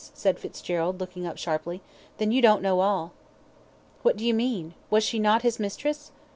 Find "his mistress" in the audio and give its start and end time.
5.43-6.11